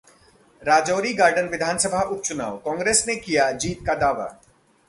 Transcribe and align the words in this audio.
Rajouri 0.61 1.11
garden 1.13 1.47
विधानसभा 1.47 2.01
उपचुनाव: 2.05 2.57
कांग्रेस 2.57 3.03
ने 3.07 3.15
किया 3.17 3.51
जीत 3.57 3.85
का 3.87 3.95
दावा 3.95 4.27